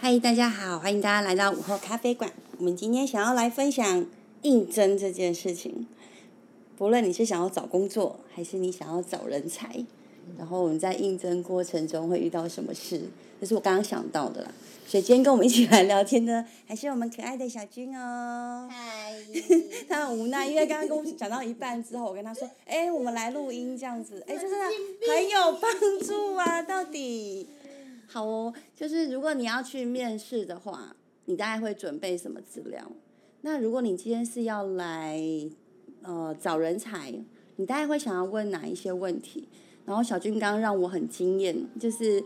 [0.00, 2.32] 嗨，大家好，欢迎大家来到午后咖啡馆。
[2.58, 4.06] 我们今天想要来分享
[4.42, 5.88] 应征这件事情。
[6.76, 9.84] 不论你是想要找工作，还是你想要找人才，
[10.38, 14.52] 然后我们在应征过程中会遇到什么事，这是我刚刚想到的啦。
[14.86, 18.68] 所以今天跟我们一起来聊天的，还是我们可爱的小军哦。
[18.70, 19.12] 嗨，
[19.88, 24.64] 他很无奈，因为刚刚跟我讲到一半之后，我跟他说：“哎、我们来录音这样子，哎、这真的
[25.12, 26.62] 很有帮助啊！
[26.62, 27.48] 到底
[28.10, 30.96] 好哦，就是如果你要去面试的话，
[31.26, 32.90] 你大概会准备什么资料？
[33.42, 35.20] 那如果你今天是要来
[36.02, 37.14] 呃找人才，
[37.56, 39.46] 你大概会想要问哪一些问题？
[39.84, 42.24] 然后小军刚刚让我很惊艳，就是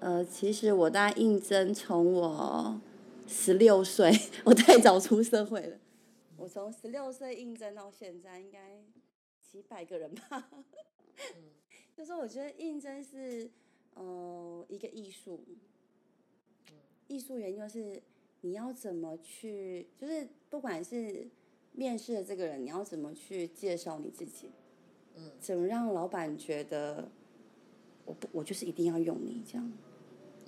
[0.00, 2.80] 呃，其实我大概应征从我
[3.26, 4.12] 十六岁，
[4.44, 5.78] 我太早出社会了。
[6.36, 8.82] 我从十六岁应征到现在，应该
[9.40, 10.50] 几百个人吧。
[11.96, 13.50] 就是我觉得应征是
[13.94, 15.40] 呃一个艺术，
[17.08, 18.00] 艺术原因就是
[18.40, 21.28] 你要怎么去，就是不管是
[21.72, 24.50] 面试的这个人，你要怎么去介绍你自己，
[25.16, 27.08] 嗯，怎么让老板觉得
[28.04, 29.72] 我不我就是一定要用你这样。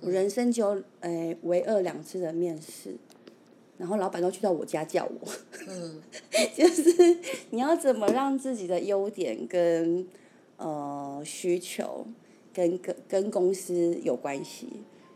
[0.01, 2.97] 我人生就有诶唯二两次的面试，
[3.77, 5.31] 然后老板都去到我家叫我。
[5.67, 6.01] 嗯
[6.53, 7.17] 就是
[7.51, 10.05] 你要怎么让自己的优点跟
[10.57, 12.05] 呃需求
[12.55, 14.69] 跟跟跟公司有关系，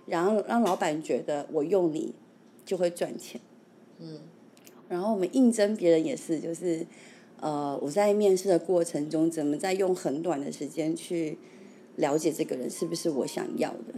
[0.06, 2.14] 然后让老板觉得我用你
[2.66, 3.40] 就会赚钱。
[4.00, 4.20] 嗯
[4.90, 6.86] 然后我们应征别人也是，就是
[7.40, 11.38] 呃我在面试的过程中，怎么在用很短的时间去
[11.96, 13.94] 了解这个人是不是我想要的，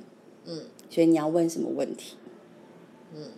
[0.46, 2.18] 嗯所以你要问什么问题。
[3.16, 3.32] 嗯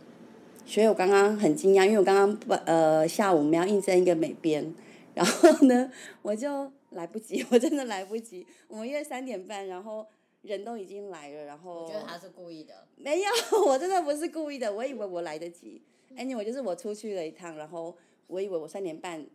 [0.65, 4.73] 所以我刚刚很惊讶，因为我刚刚不呃下午我们要应征一个美编，
[5.13, 8.45] 然后呢我就来不及， 我真的来不及。
[8.67, 10.05] 我们约三点半，然后
[10.41, 12.87] 人都已经来了，然后我觉得他是故意的。
[12.95, 13.29] 没有，
[13.65, 15.81] 我真的不是故意的，我以为我来得及。
[16.17, 17.95] anyway，就是我出去了一趟，然后
[18.27, 19.25] 我以为我三点半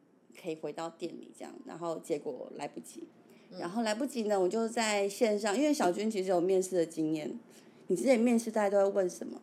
[0.40, 3.04] 可以回到店里这样，然后结果来不及。
[3.58, 7.38] 然后来不及呢，我就在线上，因为小军其实有面试的经验，
[7.86, 9.40] 你之前面试大家都会问什么？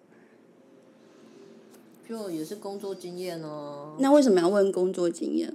[2.07, 3.97] 就也是工作经验哦。
[4.00, 5.51] 那为什么要问工作经验？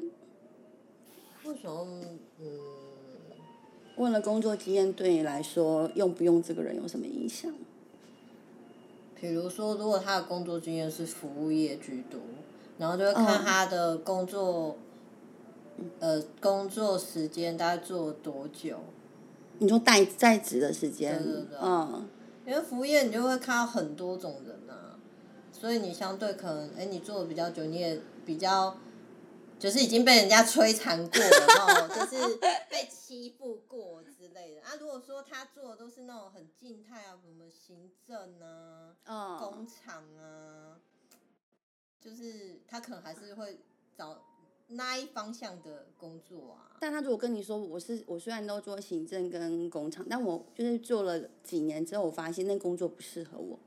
[1.44, 2.18] 为什么？
[4.00, 7.52] 嗯，问了工作经验对你来说用不用这个人有什么影响？
[9.20, 12.18] 比如说，如果他的工作经验是服务业居多，
[12.78, 14.78] 然后就会看嗯他的工作，
[15.98, 18.78] 呃，工作时间大概做多久。
[19.58, 22.08] 你说在在职的时间，对对对嗯，
[22.46, 24.96] 因为服务业你就会看到很多种人啊，
[25.52, 28.74] 所以你相对可能，哎，你做的比较久，你也比较，
[29.60, 32.36] 就是已经被人家摧残过了，然后就是
[32.70, 34.62] 被欺负过之类的。
[34.62, 40.80] 啊，如果说他做的都是那种很静态啊，什么行政啊、嗯工厂啊，
[42.00, 43.60] 就是他可能还是会
[43.94, 44.22] 找
[44.68, 46.76] 那一方向的工作啊。
[46.80, 53.58] 但他如果跟你说我是我虽然都做行政跟工厂，但我就是做了几年之后，我发现那工作不适合我。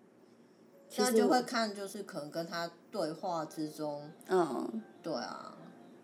[0.89, 5.57] 其那就会看，就是可能跟他对话之中，嗯对啊，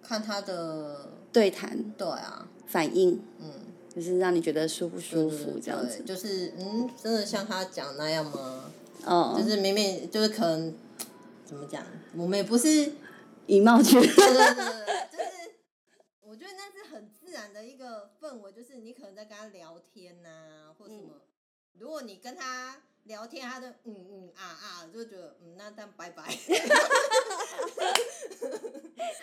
[0.10, 1.94] 看他的对谈。
[1.96, 3.54] 对啊，反应，嗯，
[3.94, 6.02] 就是让你觉得舒不舒服这样子。
[6.04, 8.72] 就是嗯，真的像他讲那样吗？
[9.06, 10.74] 哦，就是明明就是可能
[11.46, 12.92] 怎么讲，我们也不是，
[13.46, 14.04] 以貌取人。
[14.04, 15.52] 对对对对对，就是
[16.22, 21.22] 我觉得那是很自然的一个氛围，就是你可能在跟他聊天呐、或什么，
[21.78, 22.78] 如果你跟他
[23.10, 26.24] 聊天，他就嗯嗯啊啊，就觉得嗯，那但拜拜。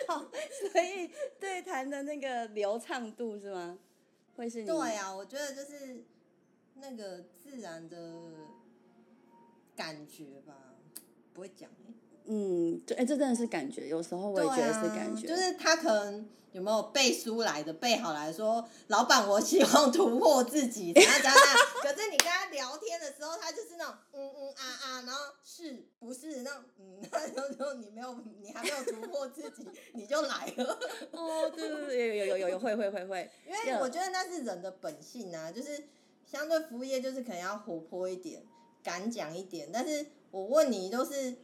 [0.07, 0.29] 好，
[0.73, 1.09] 所以
[1.39, 3.79] 对谈的那个流畅度是吗？
[4.35, 6.03] 会是你对啊，我觉得就是
[6.75, 8.31] 那个自然的
[9.75, 10.75] 感觉吧，
[11.33, 11.93] 不会讲欸
[12.27, 21.35] 嗯，对，哎，这真的是感觉，有时候我也觉得是感觉，啊就是他可能有没有背书来的，背好来说，老板，我希望突破自己，怎样怎样。
[21.81, 30.79] 可是你跟他聊天的时候，他就是那种嗯嗯啊啊，然后是不是那种嗯， 然后就你没有，你还没有突破自己，你就来了。
[31.11, 35.81] 哦，对对对，有有有有有会会会会，因为我觉得那是人的本性啊，就是
[36.25, 38.41] 相对服务业就是可能要活泼一点，
[38.83, 39.69] 敢讲一点。
[39.71, 41.35] 但是我问你都是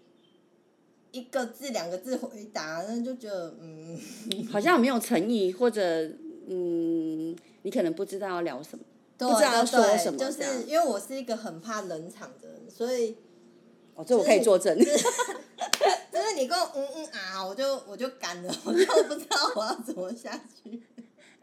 [1.13, 3.97] 一个字两个字回答，那就觉得嗯，
[4.51, 5.81] 好像没有诚意，或者
[6.47, 8.83] 嗯，你可能不知道要聊什么。
[9.15, 13.15] 对不知道要说什么就是因为我是一个很怕冷场的人，所以
[13.93, 14.75] 哦，这我可以作证。
[14.77, 14.97] 就是
[16.35, 20.81] 你跟我嗯嗯啊，我就我就干了，我就不知道我要怎么下去。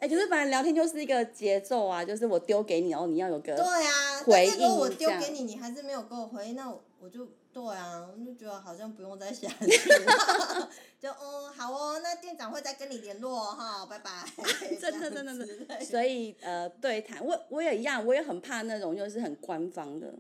[0.01, 9.67] 哎、可是反正聊天就是一个节奏啊，就是我丢给你，然后你要有个对啊，回如果我丢给你，你还是没有给我回应，那我我就对啊，我就觉得好像不用再下去
[10.05, 14.11] 了， 就嗯好哦，那店长会再跟你联络哈，拜拜。
[14.81, 20.15] 真的真的真的，所以呃，对谈我我也一样，我也很怕那种就是很官方的，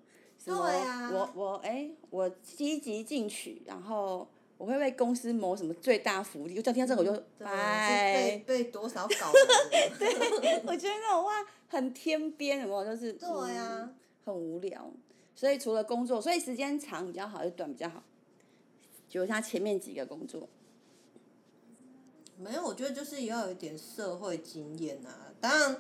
[0.45, 4.29] 对啊我我哎、我积极进取，然后
[4.61, 8.45] 我会为公司谋什么最大福利，我只要听到这个我就拜被。
[8.47, 9.39] 被多少搞的？
[10.69, 11.31] 我觉得那种话
[11.67, 12.85] 很天边，有没有？
[12.85, 13.95] 就是对啊嗯
[14.27, 14.93] 很无聊。
[15.35, 18.03] 所以除了工作，所以时间长比较好，还是短比较好？
[19.09, 20.47] 就是他前面几个工作，
[22.37, 25.33] 没有，我觉得就是也要有一点社会经验啊。
[25.41, 25.77] 当然，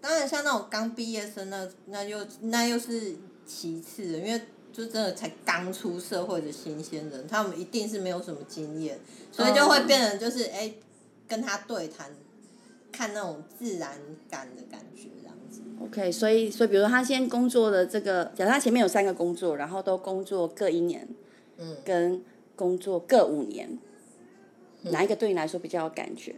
[0.00, 4.40] 当然像那种刚毕业生那那又那又是其次的，因为
[4.72, 8.98] 就真的才刚出社会的新鲜人，他们一定是没有什么经验，
[9.32, 10.72] 所以就会变成就是哎、
[11.26, 12.10] 跟他对谈，
[12.92, 13.98] 看那种自然
[14.30, 15.60] 感的感觉这样子。
[15.82, 21.08] OK，所以所以比如说他先工作的这个，假设他前面有三个工作，然后都工作各一年，
[21.58, 22.22] 嗯，跟
[22.54, 23.78] 工作各五年，
[24.82, 26.34] 哪一个对你来说比较有感觉？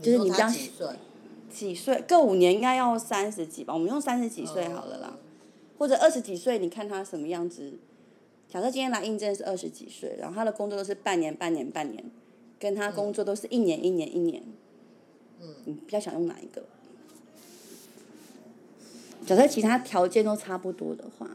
[0.00, 0.88] 就是你说比较几岁？
[1.50, 2.04] 几岁？
[2.06, 3.72] 各五年应该要三十几吧？
[3.72, 5.16] 我们用三十几岁好了啦，
[5.78, 7.74] 或者二十几岁，你看他什么样子？
[8.48, 12.04] 假设今天来应征是二十几岁，然后他的工作都是半年、半年、半年，
[12.58, 14.42] 跟他工作都是一年、一年、一年，
[15.40, 16.64] 嗯，你比较想用哪一个？
[19.26, 21.28] 假设其他条件都差不多的话，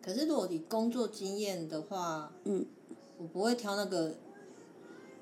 [0.00, 2.64] 可是如果你工作经验的话，嗯，
[3.18, 4.14] 我不会挑那个，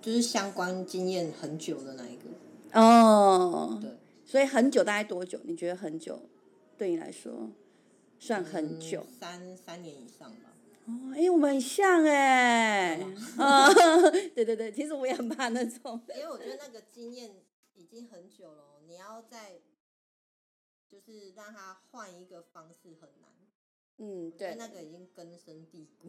[0.00, 2.80] 就是相关经验很久的那一个。
[2.80, 3.90] 哦，对，
[4.24, 5.40] 所以很久大概多久？
[5.42, 6.20] 你觉得很久
[6.78, 7.50] 对你来说
[8.22, 9.04] 算很久？
[9.08, 10.54] 嗯三三年以上吧。
[10.86, 16.00] 哦，哎、我们很像哎 真嗯，对对对，其实我也很怕那种。
[16.14, 17.34] 因为我觉得那个经验
[17.74, 19.60] 已经很久了哦，你要再
[20.88, 23.28] 就是让他换一个方式很难。
[23.98, 26.08] 嗯，对，那个已经根深蒂固。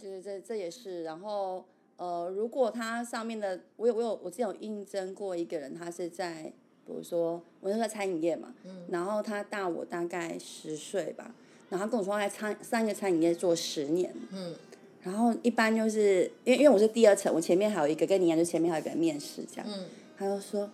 [0.00, 1.02] 对对对这也是。
[1.02, 1.66] 然后
[1.98, 6.50] 呃，如果他上面的，我有我有我之前有应征过一个人，他是在
[6.86, 8.70] 比如说我那时候在餐饮业嘛，嗯。
[8.90, 11.34] 然后他大我大概十岁吧，
[11.68, 14.54] 然后他跟我说他在餐三个餐饮业做十年，嗯。
[15.02, 19.86] 然后一般就是因为因为我是第二层，我前面还有一个跟你一样，就前面还有一个人面试这样，嗯。
[20.18, 20.68] 他就说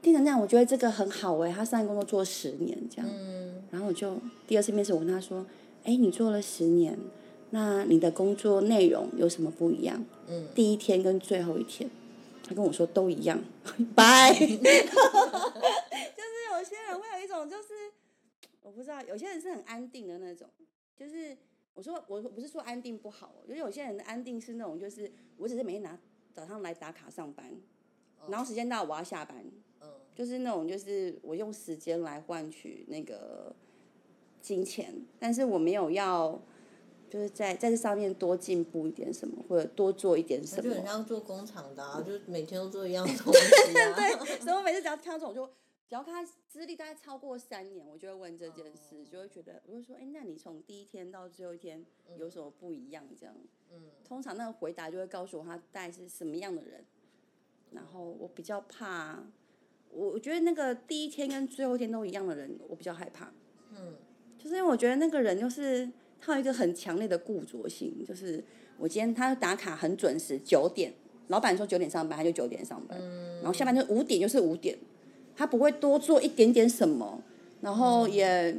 [0.00, 3.62] 店长这样，我觉得这个很好哎、他上一个工作做十年这样，嗯。
[3.70, 4.16] 然后我就
[4.46, 5.44] 第二次面试我问他说，
[5.84, 6.98] 哎，你做了十年，
[7.50, 10.04] 那你的工作内容有什么不一样？
[10.28, 11.88] 嗯，第一天跟最后一天，
[12.46, 13.38] 他跟我说都一样，
[13.94, 14.32] 拜。
[14.38, 14.56] 就是
[16.52, 17.74] 有些人会有一种就是
[18.62, 20.48] 我不知道，有些人是很安定的那种，
[20.96, 21.36] 就是
[21.74, 25.98] 我说我不是说安定不好哦，就是有些人的安定是那种就是我只是每天拿
[26.32, 27.52] 早上来打卡上班，
[28.28, 29.44] 然后时间到我要下班，
[29.80, 33.54] 嗯就是那种就是我用时间来换取那个
[34.40, 36.40] 金钱，但是我没有要
[37.08, 40.86] 就是在在这上面多进步一点什么，或者多做一点什么我就很。
[40.86, 43.94] 像做工厂的啊，就每天都做一样的 东西啊。
[43.94, 45.46] 对所以我每次只要听到这种，就
[45.88, 51.84] 只要看他资历大概超过三年，我就会问这件事，就会觉得我就说，哎、那你从第一天到最后一天
[52.18, 53.04] 有什么不一样？
[53.18, 53.34] 这样，
[53.72, 56.84] 嗯通常那个回答就会告诉我他大概是什么样的人。
[57.72, 59.22] 然后我比较怕，
[59.90, 63.32] 我我觉得那个第一天跟最后一天都一样的人，我比较害怕。
[63.72, 63.96] 嗯
[64.38, 68.42] 就是因为我觉得那个人就是他有一个很强烈的固着性，就是
[68.78, 70.92] 我今天他打卡很准时，九点，
[71.28, 74.76] 老板说九点上班，他就九点上班，嗯然后下班就五点就是五点，
[75.36, 77.22] 他不会多做一点点什么，
[77.60, 78.58] 然后也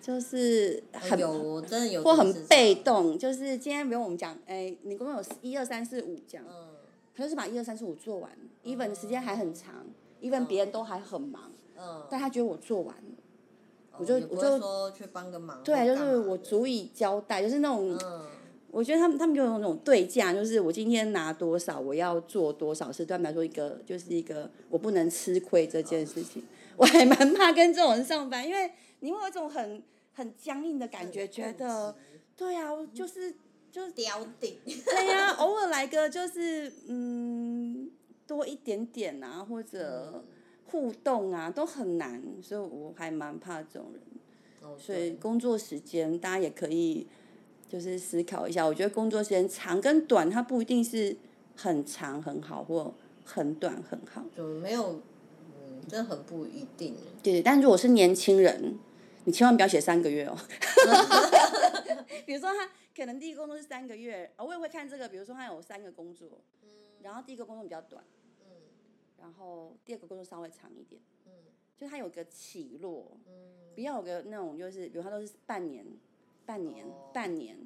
[0.00, 2.46] 就是很有真的有或很。
[2.46, 6.68] 被动，就是今天比如我们讲，哎，你工作有一二三四五这样，嗯
[7.14, 8.30] 他就是把一二三四五做完
[8.64, 9.84] ，even 时间还很长
[10.22, 12.06] ，even 别人都还很忙，嗯。
[12.10, 13.02] 但他觉得我做完了。
[14.00, 15.62] 我就我就说去帮个忙。
[15.62, 18.26] 对，就是我足以交代，就是那种，嗯
[18.72, 26.44] 我觉得他们他们就有那种对价，就是我今天拿多少，我要做多少事，对他们来说一个就是一个我不能吃亏这件事情，
[26.76, 29.82] 我还蛮怕跟这种人上班，因为你会有一种很
[30.14, 31.96] 很僵硬的感觉，觉得
[32.36, 33.34] 对啊，就是
[33.72, 34.56] 就是刁顶。
[34.64, 37.90] 对呀、偶尔来个就是嗯
[38.28, 40.22] 多一点点啊，或者
[40.70, 44.02] 互动啊，都很难，所以我还蛮怕这种人。
[44.62, 47.06] 哦所以工作时间大家也可以
[47.68, 51.16] 就是思考一下，我觉得工作时间长跟短，它不一定是
[51.56, 54.24] 很长很好或很短很好。
[54.36, 55.00] 就没有，
[55.58, 56.94] 嗯，这很不一定。
[57.22, 58.78] 对，但如果是年轻人，
[59.24, 60.36] 你千万不要写三个月哦。
[62.26, 65.08] 比如说他可能第一个工作是三个月，啊我也会看这个。
[65.08, 66.28] 比如说他有三个工作，
[67.02, 68.19] 然后第一个工作比较短，嗯
[69.20, 71.32] 然后第二个工作稍微长一点，嗯
[71.76, 73.32] 就它有个起落，嗯
[73.74, 75.86] 不要有个那种就是，比如他都是半年、
[76.44, 77.56] 半年、哦半年，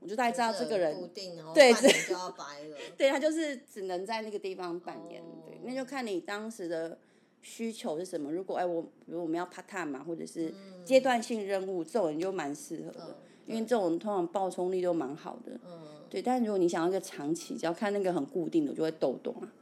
[0.00, 2.76] 我就大概知道这个人固定，然后对就要白了。
[2.96, 6.98] 对他就是只能在那个地方半年，哦对，那就看你当时的
[7.40, 8.30] 需求是什么。
[8.32, 10.52] 如果哎我比如我们要 part time 嘛，或者是
[10.84, 15.58] 阶段性任务，这种人就蛮适合的，嗯因为这种通常爆冲力都蛮好的。
[15.64, 19.52] 嗯，对，但如果你想要一个长期，只要看那个很固定的，我就会抖动啊。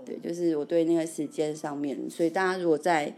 [0.00, 3.14] 哦，对，就是我对那个时间上面，所以大家如果在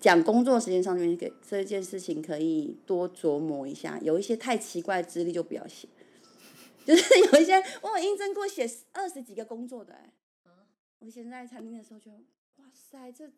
[0.00, 3.98] 讲工作时间上面，给这件事情可以多琢磨一下。
[4.02, 5.88] 有一些太奇怪的资历就不要写，
[6.84, 10.12] 就是有一些我有应征过写二十几个工作的、欸，
[10.98, 12.10] 我以前在餐厅的时候就，
[12.56, 13.30] 哇塞，这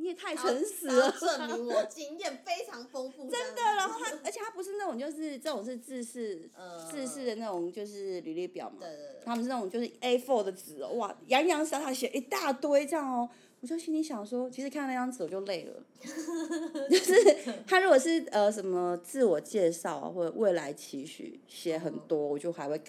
[0.00, 1.10] 你也太诚实了。
[1.12, 3.30] 证明我 经验非常丰富。
[3.30, 13.28] 真的，然后他，而且他不是那种就是这种是自式、嗯自式的那种就是履历表嘛，对对对，他们是那种就是 A4 的纸哦，哇，洋洋洒洒写一大堆这样哦，
[13.60, 15.84] 我就心里想说，其实看那张纸我就累了，
[16.90, 22.80] 就是他如果是呃什么自我介绍啊或者未来期许写很多，我就还会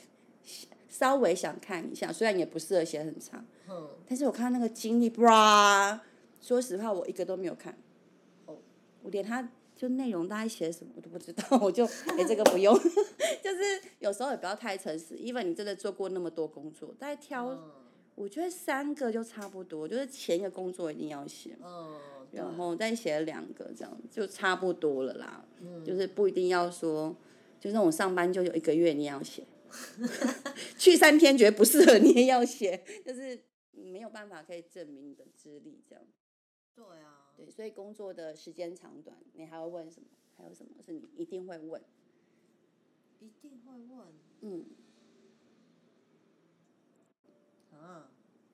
[0.89, 6.01] 稍微想看一下，虽然也不适合写很长，嗯，但是我看那个经历，哇，
[6.41, 7.77] 说实话我一个都没有看，
[8.45, 8.57] 哦，
[9.03, 9.51] 我连他。
[9.73, 12.71] 就内容大概写什么我都不知道， 我就哎、这个不用，
[13.41, 15.15] 就是有时候也不要太诚实。
[15.15, 17.71] even 你真的做过那么多工作，再挑嗯
[18.13, 21.99] 我觉得三个就差不多，就是前一个工作一定要写，嗯，
[22.31, 25.43] 然后再写两个，这样就差不多了啦。
[25.61, 27.15] 嗯就是不一定要说，
[27.59, 29.43] 就那种上班就有一个月你也要写，
[30.77, 36.03] 去三天觉得不适合你也要写，就是没有办法可以证明你的资历这样。
[36.75, 40.07] 对啊，对，所以工作的时间长短，你还会问什么？
[40.37, 41.81] 还有什么是你一定会问？
[43.19, 44.07] 一定会问
[44.41, 44.65] 嗯，
[47.73, 48.09] 啊。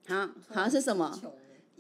[0.08, 1.10] 好，好是什么？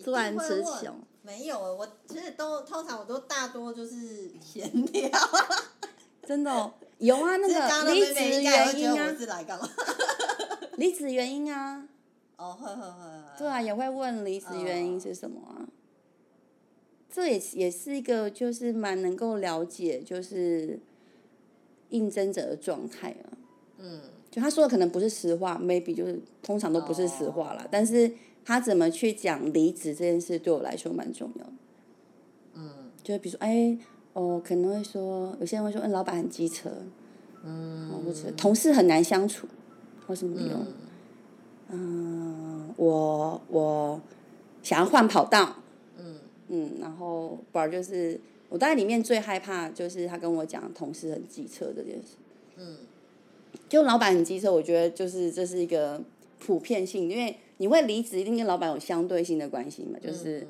[0.03, 5.09] 突然一定会词问穷没有，我其实都通常我都大多就是 闲聊。
[6.25, 9.11] 真的哦、有啊， 那个离职原因啊？
[10.77, 11.87] 离职原因啊，
[12.37, 13.37] 哦，会会会。
[13.37, 15.67] 对啊，也会问离职原因是什么啊？
[17.17, 20.79] 这也也是一个就是蛮能够了解就是
[21.89, 23.25] 应征者的状态啊。
[23.79, 27.63] 嗯，就他说的可能不是实话，maybe 就是通常都不是实话啦。
[27.63, 28.11] 哦但是
[28.45, 31.53] 他怎么去讲离职这件事，对我来说蛮重要的。
[32.53, 32.69] 嗯
[33.01, 33.75] 就是比如说，哎，
[34.13, 36.69] 哦，可能会说，有些人会说，嗯，老板很机车，
[37.43, 39.47] 嗯，或者同事很难相处，
[40.05, 40.55] 或什么理由？
[40.55, 40.67] 嗯
[41.69, 44.01] 嗯，我我
[44.61, 45.55] 想要换跑道，
[46.49, 52.15] 嗯嗯，然后不然就是我大概里面最害怕就是他跟我讲同事很机车这件事。
[52.57, 52.77] 嗯
[53.69, 56.01] 就老板很机车，我觉得就是这是一个
[56.39, 60.47] 普遍性，因为你会离职一定跟老板有相对性的关系嘛，就是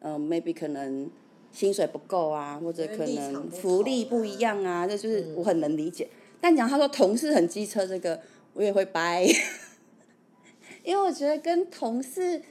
[0.00, 1.08] 嗯、呃 maybe 可能
[1.52, 6.08] 薪水不够啊，或者可能福利不一样啊，这就是嗯我很能理解。
[6.40, 8.20] 但讲他说同事很机车这个，
[8.54, 9.24] 我也会掰，
[10.82, 12.42] 因为我觉得跟同事。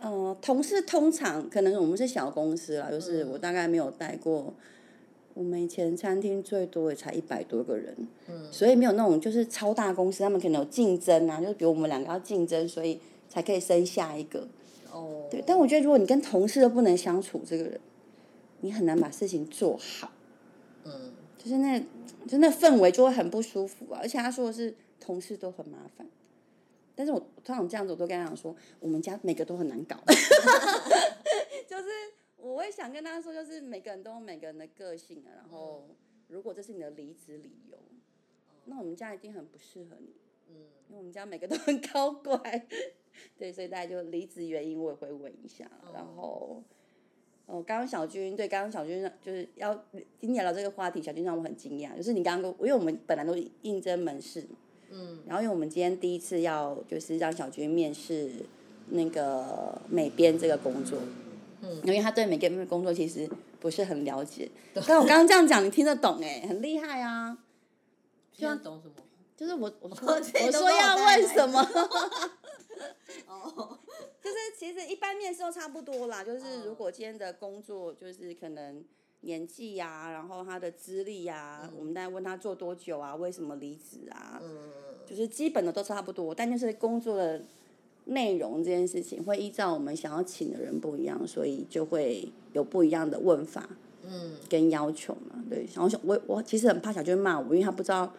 [0.00, 4.52] 呃，同事通常可能我们是小公司啦，就是我大概没有带过，
[5.34, 7.94] 我们以前餐厅最多也才一百多个人，
[8.28, 14.48] 嗯所以没有那种就是超大公司，他们可能有竞争啊，就是比如我们两个要竞争，所以才可以生下一个。
[14.92, 17.80] 哦，对，但我觉得如果你跟同事都不能相处，这个人，
[18.62, 20.10] 你很难把事情做好，
[20.84, 20.92] 嗯
[21.38, 21.78] 就是那，
[22.26, 24.00] 就那氛围就会很不舒服啊。
[24.02, 26.06] 而且他说的是同事都很麻烦，
[27.00, 29.96] 但是我通常这样子，我都跟他讲说，我们家每个都很难搞，
[31.66, 31.88] 就是
[32.36, 35.88] 我会想跟他说，就是每个人都有每个人的个性啊，然后
[36.28, 37.78] 如果这是你的离职理由，
[38.66, 40.12] 那我们家一定很不适合你。
[40.48, 40.56] 嗯。
[40.88, 42.66] 因为我们家每个都很高乖，
[43.38, 46.62] 对，所以大家就离职原因我也会问一下，然后，
[47.46, 49.72] 哦，刚刚小军对，刚刚小军就是要
[50.18, 54.56] 今天聊这个话题，小军让我很惊讶，就是你刚刚跟我，因为我们本来都应征门市嘛，
[54.90, 55.18] 嗯。
[55.26, 58.30] 然后因为我们今天第一次要就是让小军面试
[58.90, 60.98] 那个美编这个工作，
[61.62, 61.80] 嗯。
[61.84, 63.28] 因为他对美编的工作其实
[63.58, 64.50] 不是很了解，
[64.86, 67.38] 但我刚刚这样讲你听得懂哎，很厉害啊，
[68.32, 68.94] 现在懂什么？
[69.36, 71.60] 就是我我说 我我说要问什么。
[73.26, 73.78] 哦，
[74.22, 76.62] 就是其实一般面试都差不多啦，就是嗯。
[76.66, 78.82] 如果今天的工作就是可能
[79.22, 84.70] 年纪呀、然后他的资历呀、我们大概问他做多久啊，为什么离职啊，嗯
[85.06, 87.42] 就是基本的都差不多，但就是工作的
[88.06, 93.68] 内容这件事情会依照我们想要请的人不一样，所以就会有不一样的问法
[94.04, 95.44] 嗯跟要求嘛。
[95.48, 98.14] 对，然后小我我其实很怕小娟骂我，因为他不知道，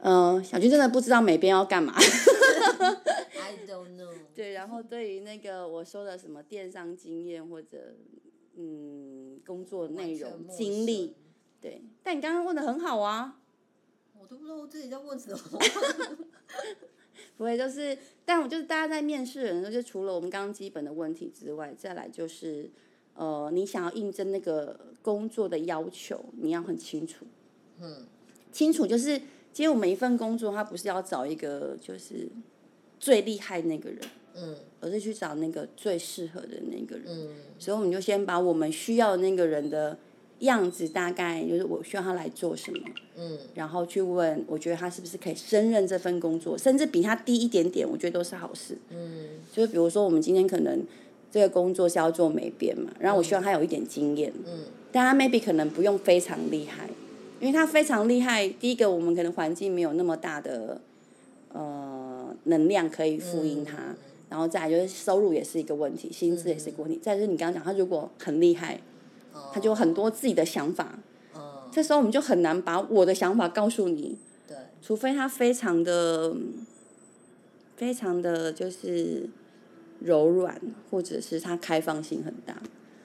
[0.00, 1.94] 嗯、小军真的不知道美编要干嘛。
[1.98, 4.12] I don't know。
[4.34, 7.94] 对，然后对于那个我说的什么电商经验或者
[8.56, 9.05] 嗯
[9.46, 11.14] 工作内容经历，
[11.60, 13.38] 对，但你刚刚问的很好啊，
[14.18, 15.38] 我我都不知道我自己在问什么。
[17.36, 22.68] 不会，就是，但我就是大家在面试人的时候，就除了我们刚刚基本的问题之外，再来就是，
[23.14, 27.24] 呃，你想要应征那个工作的要求，你要很清楚。
[27.80, 28.04] 嗯。
[28.50, 29.16] 清楚就是，
[29.52, 32.28] 其实我们一份工作，它不是要找一个就是
[32.98, 34.00] 最厉害那个人，
[34.36, 34.54] 嗯。
[34.80, 37.04] 而是去找那个最适合的那个人。
[37.08, 37.28] 嗯。
[37.58, 39.96] 所以我们就先把我们需要的那个人的
[40.40, 42.78] 样子，大概就是我需要他来做什么，
[43.16, 43.38] 嗯。
[43.54, 48.76] 然后去问，我觉得他是不是可以胜任这份工作，甚至比他低一点点，我觉得都是好事。
[48.90, 49.28] 嗯。
[49.52, 50.84] 就是比如说，我们今天可能
[51.30, 54.64] 这个工作是要做美编嘛，然后我希望他有一点经验，嗯。
[54.92, 56.88] 但他 maybe 可能不用非常厉害，
[57.40, 60.80] 因为他非常厉害，第一个我们可能环境没有那么大的
[61.52, 63.94] 呃能量可以复印他，
[64.28, 68.80] 然后再来就是收入也是一个问题，薪资也是一个问题，再就是你刚刚讲他如果很厉害，
[69.52, 70.98] 他就有很多自己的想法，
[71.34, 74.18] 哦，这时候我们就很难把我的想法告诉你，
[74.48, 76.34] 对，除非他非常的
[77.76, 79.28] 非常的就是
[80.00, 82.56] 柔软，或者是他开放性很大。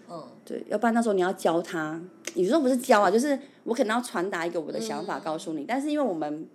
[0.09, 0.23] 嗯。
[0.43, 2.01] 对，要不然那时候你要教他，
[2.33, 6.47] 有时候不是教啊，就是我可能要传达一个我的想法告诉你，但是因为我们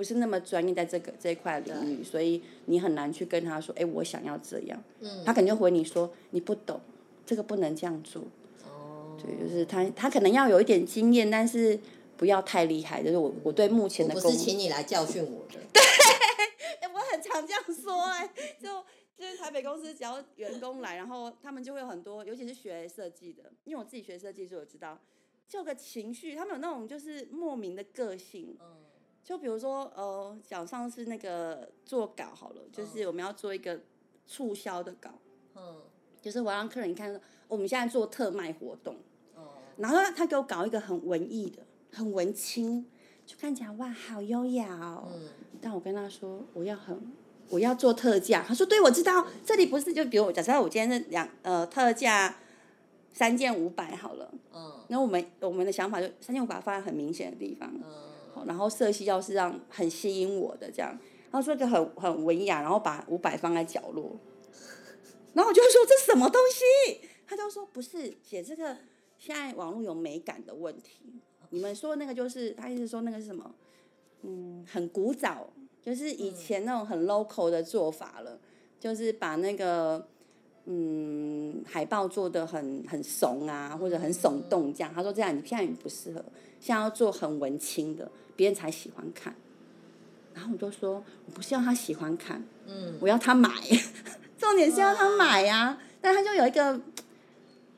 [0.00, 6.80] 不是那么专业在这个这一块领域，所以你很难去跟他说，哎，我想要这样，嗯，他肯定回你说你不懂，
[7.26, 8.22] 这个不能这样做。
[8.64, 11.78] 哦，对，就是他他可能要有一点经验，但是
[12.16, 15.60] 不要太厉害，就是我我对目前的工不是请你来教训我的。
[16.80, 18.26] 哎、 我很常这样说哎、
[18.58, 18.82] 就
[19.14, 24.98] 就是台北公司只要员工来，然后他们就会有很多，尤其是学设计的，因为我自己学设计，所以我知道，
[25.46, 28.66] 就有个情绪，他们有那种就是莫名的个性，嗯
[29.22, 33.80] 就比如说呃，讲上次那个做稿好了，就是我们要做一个
[34.26, 35.10] 促销的稿，
[35.54, 35.76] 嗯。
[36.20, 38.96] 就是我让客人看，我们现在做特卖活动，
[39.34, 39.52] 哦。
[39.78, 41.62] 然后他给我搞一个很文艺的，
[41.92, 42.84] 很文青，
[43.24, 45.08] 就看起来哇，好优雅哦。
[45.14, 45.28] 嗯。
[45.62, 47.10] 但我跟他说我要很
[47.48, 52.36] 我要做特价，他说对，我知道，这里不是就比如我假设我今天是两呃特价
[53.14, 54.84] 三件五百好了，嗯。
[54.88, 57.82] 那我们我们的想法就三件五百放在很明显的地方，嗯。
[57.82, 58.09] 好
[58.46, 60.90] 然后色系要是让很吸引我的这样，
[61.30, 64.16] 然后说一个很很文雅，然后把五百放在角落，
[65.34, 67.08] 然后我就说这什么东西？
[67.26, 68.76] 他就说不是姐，这个
[69.18, 71.00] 现在网络有美感的问题。
[71.50, 73.54] 你们说那个就是他意思说那个是什么？
[74.22, 75.48] 嗯，很古早，
[75.80, 78.38] 就是以前那种很 local 的做法了，
[78.78, 80.06] 就是把那个
[80.66, 84.92] 嗯海报做的很很怂啊，或者很耸动这样。
[84.92, 86.24] 他说这样你现在你不适合，
[86.60, 89.34] 现在要做很文青的，别人才喜欢看。
[90.32, 93.50] 然后我就说，我不是要他喜欢看，嗯我要他买，
[94.38, 96.80] 重点是要他买呀、但他就有一个，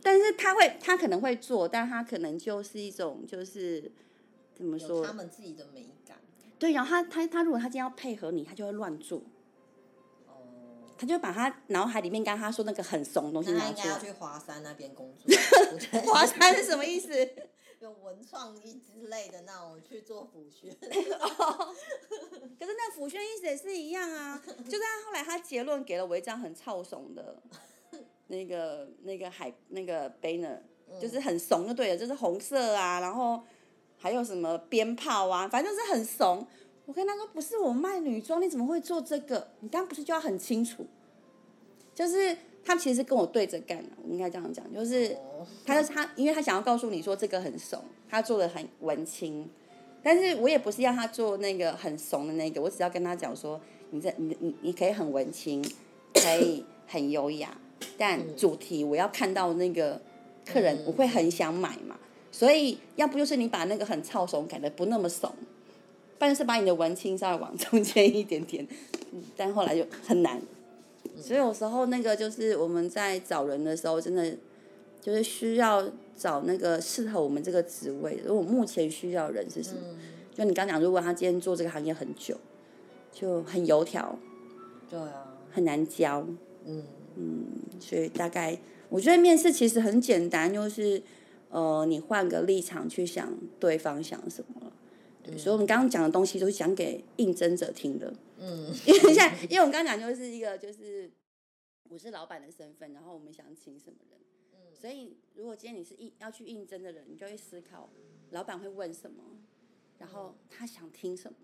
[0.03, 3.91] 但是他会，他可能会做，但他可能就是一种就是
[4.55, 5.13] 怎么有说他？
[5.13, 6.19] 们自己的美感。
[6.59, 9.23] 对，然后他他他如果他今天要配合你，他就会乱做，
[10.29, 10.35] 哦，
[10.99, 13.85] 他就把他脑海里面刚刚他说那个很怂的东西拿出来。
[13.85, 15.35] 该要去华山那边工作。
[16.13, 17.09] 华山是什么意思？
[17.83, 20.71] 有文创意之类的那种去做辅训。
[20.81, 27.37] 可是那辅宣意思也是一样啊，就是他后来他结论给了我一张很操怂的，
[28.29, 30.59] 那个那个海那个 banner，
[31.01, 33.43] 就是很怂就对了，就是红色啊，然后
[33.99, 36.47] 还有什么鞭炮啊，反正就是很怂。
[36.85, 39.53] 我跟他说不是我卖女装，你怎么会做这个？
[39.61, 40.87] 你当然不是就要很清楚，
[41.95, 45.17] 就是他其实跟我对着干，我应该这样讲，就是。
[45.67, 49.49] 他就他，因为他想要告诉你说这个很怂，他做的很文青，
[50.01, 55.61] 但是我也不是要他做那个很怂的那个，我只要跟他讲说，你这你你你可以很文青，
[56.15, 57.57] 可以很优雅，
[57.99, 60.01] 但主题我要看到那个
[60.47, 61.99] 客人，我会很想买嘛，
[62.31, 65.29] 所以要不就是你把那个很操怂改的不那么怂，
[66.21, 68.65] 不然是把你的文青稍微往中间一点点，
[69.37, 70.41] 但后来就很难，
[71.17, 74.37] 所以有时候那个就是我们在找人的时候，真的。
[75.03, 75.85] 就是需要
[76.17, 78.23] 找那个适合我们这个职位的。
[78.29, 79.81] 如果目前需要的人是什么？
[80.33, 82.37] 就你刚讲，如果他今天做这个行业很久，
[83.13, 84.17] 就很油条，
[84.89, 86.25] 对啊，很难教，
[86.67, 86.85] 嗯
[87.81, 88.57] 所以大概
[88.89, 91.03] 我觉得面试其实很简单，就是
[91.51, 94.73] 呃，你换个立场去想对方想什么了。
[95.23, 98.13] 对，所以我们刚刚讲的东西都是讲给应征者听的。
[98.39, 101.11] 嗯 因为现在，因为我们刚刚讲就是一个就是
[101.89, 104.19] 我是老板的身份，然后我们想请什么人。
[104.55, 107.89] 嗯所以，如果今天你是应要去应征的人，你就会思考
[108.31, 109.23] 老板会问什么，
[109.99, 111.37] 然后他想听什么。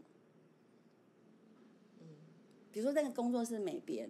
[2.73, 4.09] 比如说这个工作是美编，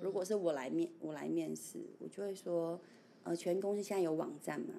[0.00, 2.78] 如果是我来面我来面试，我就会说，
[3.24, 4.74] 呃，全公司现在有网站吗？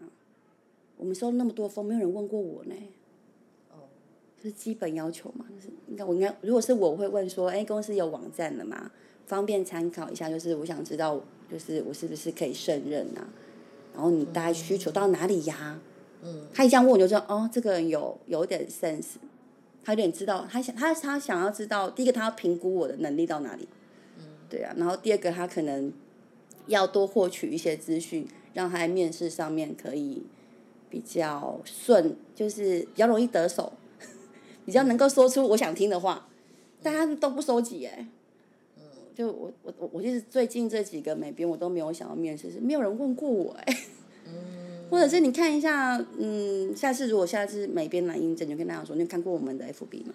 [0.96, 2.76] 我们收那么多封，没有人问过我呢。
[4.42, 8.92] 是基本要求嘛，就是应该我应该如果是我会问说，哎，公司有网站了吗？
[9.26, 11.22] 方便参考一下，就是我想知道，
[11.52, 13.28] 就是我是不是可以胜任啊？
[13.94, 15.80] 然后你大概需求到哪里呀？
[16.22, 19.16] 嗯，他一这样问我就说，哦，这个人有有点 sense，
[19.84, 23.68] 他有点知道，他想他他想要知道，第一个他要评估我的能力到哪里，
[24.18, 25.94] 嗯，对啊，然后第二个他可能
[26.68, 30.24] 要多获取一些资讯，让他在面试上面可以
[30.90, 33.72] 比较顺，就是比较容易得手，
[34.70, 36.28] 比较能够说出我想听的话，
[36.84, 38.08] 大家都不收集哎。
[39.16, 43.78] 就我我我我就是最近这几个美编我都没有想要面试，是没有人问过我哎，
[44.92, 50.14] 或者是你看一下，嗯，下次如果下次美编来应征，就跟大家说，你有看过我们的 FB 吗？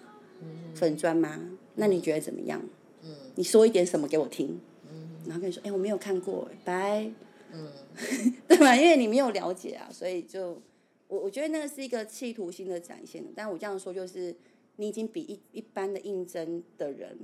[0.73, 1.37] 粉砖吗？
[1.75, 2.61] 那你觉得怎么样？
[3.35, 4.57] 你说一点什么给我听？
[5.25, 7.11] 然后跟你说，哎，我没有看过，拜。
[8.47, 8.73] 对吧？
[8.73, 10.57] 因为你没有了解啊，所以就
[11.15, 13.23] 我我觉得那个是一个企图心的展现。
[13.35, 14.35] 但我这样说就是，
[14.75, 17.17] 你已经比一一般的应征的人。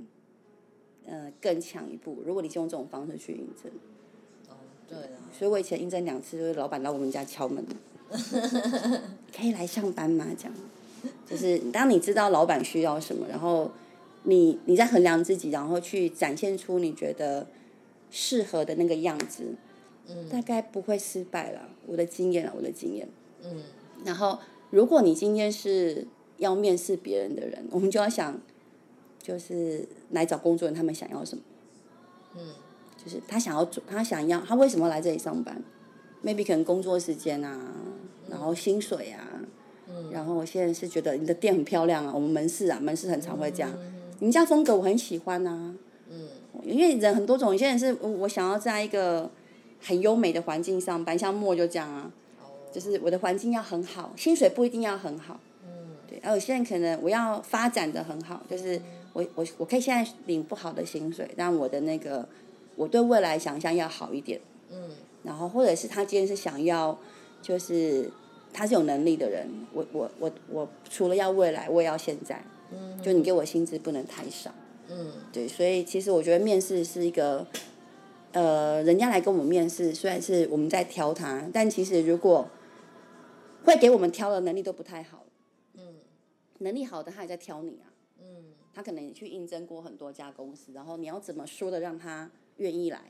[1.04, 2.22] 呃，更强一步。
[2.24, 3.72] 如果你是用这种方式去应征，
[4.48, 4.54] 哦，
[4.88, 5.18] 对了。
[5.36, 7.66] 所以我以前应征两次，就是老板来我们家敲门，
[9.36, 10.28] 可以来上班吗？
[10.38, 10.54] 这样，
[11.28, 13.68] 就是当你知道老板需要什么，然后
[14.22, 17.48] 你你在衡量自己，然后去展现出你觉得
[18.12, 19.56] 适合的那个样子，
[20.06, 21.68] 嗯，大概不会失败了。
[21.88, 23.08] 我的经验啊，我的经验。
[23.42, 23.60] 嗯。
[24.04, 24.38] 然后，
[24.70, 26.06] 如果你今天是
[26.38, 28.40] 要面试别人的人，我们就要想。
[29.24, 31.42] 就是来找工作人，他们想要什么？
[32.34, 32.40] 嗯，
[32.96, 35.62] 就是他想要做，他想要，他为什么来这里上班
[36.24, 37.72] ？maybe 可能工作时间啊，
[38.28, 39.22] 然后薪水啊，
[39.88, 43.72] 嗯，然后我现在是觉得你的店很漂亮啊，我们门市啊，门市很常会这样，
[44.18, 45.72] 你们家风格我很喜欢啊，
[46.10, 46.28] 嗯，
[46.64, 49.30] 因为人很多种，有些人是我想要在一个
[49.80, 52.10] 很优美的环境上班，像莫就这样啊，
[52.72, 58.80] 就是我的环境要很好，薪水不一定要很好，嗯，对，而有些人可能我要发展的很好，就是。
[59.14, 62.26] 我我我可以现在领不好的薪水，但我的那个
[62.76, 64.40] 我对未来想象要好一点。
[64.70, 64.88] 嗯。
[65.22, 66.98] 然后或者是他今天是想要，
[67.42, 68.10] 就是
[68.54, 72.42] 他是有能力的人，我我我我除了要未来，我也要现在。
[72.70, 72.98] 嗯。
[73.02, 74.50] 就你给我薪资不能太少。
[74.88, 75.12] 嗯。
[75.30, 77.46] 对，所以其实我觉得面试是一个，
[78.32, 82.48] 呃，人家来跟我们面试，虽然是我们在挑他，但其实如果
[83.64, 85.24] 会给我们挑的能力都不太好。
[85.74, 85.96] 嗯。
[86.58, 87.90] 能力好的他也在挑你啊。
[88.20, 88.44] 嗯。
[88.74, 93.00] 他可能也去应征过很多家公司，然后你要怎么说的让他愿意来？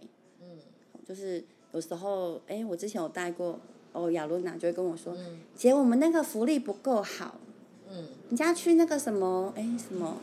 [0.41, 0.59] 嗯，
[1.07, 3.61] 就是有时候，哎，我之前有带过，
[3.93, 5.17] 哦，亚伦娜就会跟我说，
[5.55, 7.39] 姐，我们那个福利不够好，
[7.89, 10.17] 嗯，你家去那个什么，哎，什么，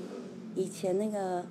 [0.56, 1.46] 以前那个，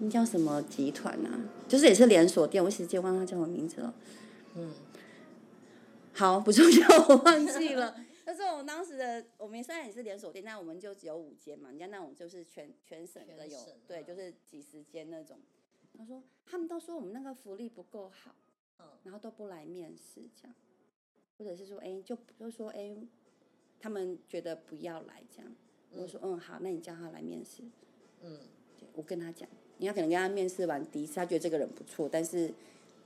[0.00, 1.40] 那叫什么集团啊？
[1.68, 3.94] 就是也是连锁店，我一时间忘了叫什么名字了。
[4.56, 4.72] 嗯，
[6.14, 7.94] 好，不重要，我忘记了。
[8.24, 11.68] 但是我们当时的，我们虽然也是连锁店，但我们就只有五间嘛。
[11.70, 15.38] 人家那种就是全全省的有，对，就是几十间那种。
[15.98, 18.34] 他说他们都说我们那个福利不够好，
[18.78, 20.54] 嗯，然后都不来面试这样，
[21.36, 22.96] 或者是说，哎，就就说，哎，
[23.78, 25.52] 他们觉得不要来这样。
[25.90, 27.62] 我说，嗯，好，那你叫他来面试。
[28.22, 28.40] 嗯，
[28.94, 29.48] 我跟他讲，
[29.78, 32.54] 你要可能跟他面试完第一次，他觉得这个人不错，但是。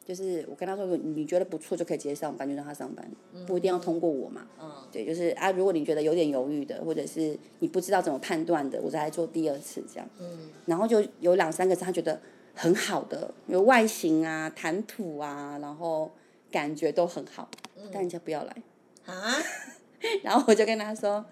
[0.09, 3.07] 就是我跟他说，你觉得不错就可以直接上班，就让他上班，
[3.47, 4.47] 不一定要通过我嘛。
[4.59, 10.09] 嗯对，就是啊，如果你觉得有点犹豫的，或者是你不知道怎么判断的，我再来做第二次这样。
[10.19, 12.19] 嗯然后就有两三个是他觉得
[12.55, 16.11] 很好的，有外形啊、谈吐啊，然后
[16.51, 17.47] 感觉都很好，
[17.93, 18.57] 但人家不要来。
[19.05, 19.35] 啊？
[20.25, 21.23] 然后我就跟他说，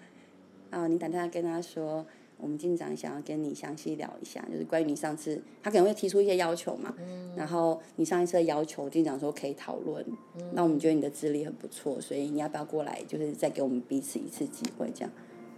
[0.69, 2.05] 啊，你打电话跟他说。
[2.37, 6.95] 我们经常想要跟你详细聊一下，就是关于你上次，他可能会提出一些要求嘛，
[7.35, 10.05] 然后你上一次的要求，经常说可以讨论，
[10.53, 15.11] 那我们觉得你的资历很不错，所以你要不要过来，就是再给我们彼此一次机会这样。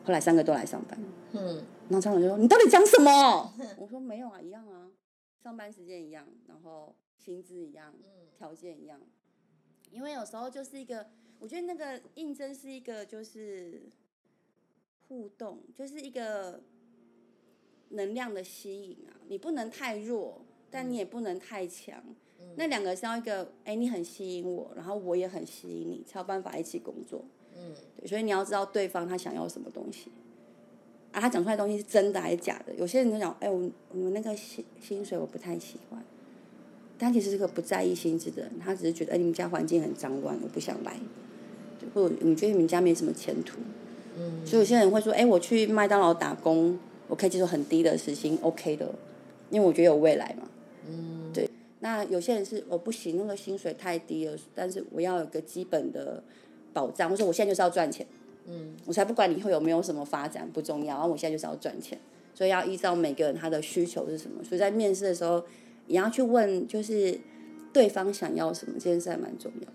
[0.05, 0.97] 后来三个都来上班，
[1.33, 1.57] 嗯，
[1.89, 4.89] 然后张总就说：“你到底讲什么？” 我说：“没有啊，一样啊，
[5.43, 7.93] 上班时间一样，然后薪资一样，
[8.37, 8.99] 条件一样。
[9.91, 11.07] 因为有时候就是一个，
[11.39, 13.83] 我觉得那个应征是一个就是。”
[15.09, 16.61] 互动就是一个
[17.89, 22.01] 能量的吸引啊，你不能太弱，但你也不能太强。
[22.55, 27.23] 那两个是要一个，哎，你很吸引我，然后我也很吸引你，才有办法一起工作。
[27.55, 30.09] 嗯，对，所以你要知道对方他想要什么东西，
[31.11, 32.73] 啊，他讲出来的东西是真的还是假的？
[32.75, 36.03] 有些人就讲，哎，我我们那个薪薪水我不太喜欢，
[36.97, 40.97] 但其实是个不在意薪资的人，他只是觉得，哎，你们家环境很脏乱，我不想来，
[41.93, 43.59] 或者你觉得你们家没什么前途。
[44.17, 46.77] 嗯所以有些人会说：“哎，我去麦当劳打工，
[47.09, 48.89] 我可以接受很低的时薪，OK 的，
[49.49, 50.47] 因为我觉得有未来嘛。”
[50.87, 51.49] 嗯，对。
[51.81, 56.23] 那有些人是我不行，那个薪水太低了，但是我要有个基本的
[56.71, 58.05] 保障，或者我现在就是要赚钱。
[58.45, 60.95] 嗯，我才不管你以后有没有什么发展，不重要。
[60.95, 61.99] 然后我现在就是要赚钱，
[62.33, 64.43] 所以要依照每个人他的需求是什么。
[64.43, 65.43] 所以在面试的时候，
[65.87, 67.19] 也要去问，就是
[67.71, 69.67] 对方想要什么，这件事还蛮重要。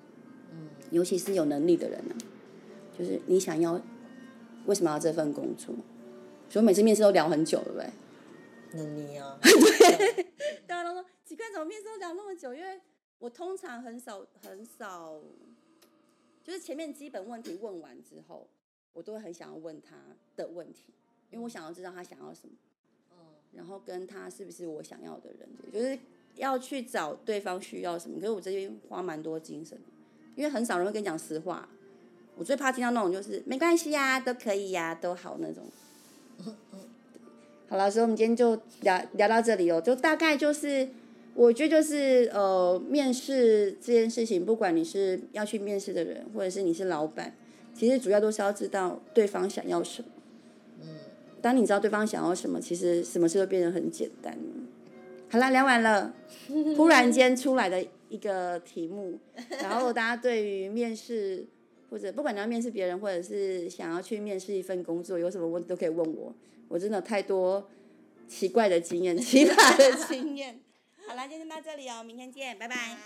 [0.53, 2.15] 嗯，尤其是有能力的人呢、
[2.99, 3.81] 就是你想要
[4.67, 5.75] 为什么要这份工作？
[6.55, 7.91] 所以我每次面试都聊很久，对不对？
[8.75, 9.37] 那你啊
[10.69, 12.55] 大家都说奇怪，怎么面试都聊那么久？
[12.55, 12.81] 因为
[13.19, 15.19] 我通常很少很少，
[16.45, 18.47] 就是前面基本问题问完之后，
[18.93, 19.97] 我都会很想要问他
[20.37, 20.95] 的问题，
[21.33, 22.55] 因为我想要知道他想要什么，
[23.11, 23.17] 嗯
[23.55, 25.99] 然后跟他是不是我想要的人，就是
[26.37, 28.21] 要去找对方需要什么。
[28.21, 29.77] 可是我这边花蛮多精神，
[30.37, 31.69] 因为很少人会跟你讲实话。
[32.37, 35.65] 我最怕听到那种就是没关系呀、都可以呀、都好那种。
[37.69, 40.89] 好了，所以我们今天就聊聊到这里哦，就大概就是，
[41.35, 47.35] 我觉得就是呃，面试这件事情，不管你是要去面试的人，或者是你是老板，
[47.75, 50.09] 其实主要都是要知道对方想要什么。
[50.83, 50.89] 嗯，
[51.43, 54.39] 当你知道对方想要什么，其实什么事都变得很简单。
[55.29, 56.15] 好啦，聊完了，
[56.77, 59.19] 突然间出来的一个题目，
[59.61, 61.45] 然后大家对于面试
[61.95, 66.35] 或者不管你要面试别人，或者是想要去面试一份工作，有什么问题都可以问我。
[66.67, 67.71] 我真的太多
[68.27, 70.59] 奇怪的经验、奇葩的经验。
[71.07, 72.97] 好啦，今天到这里哦，明天见，拜拜。